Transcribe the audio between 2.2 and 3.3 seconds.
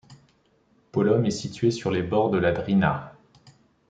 de la Drina.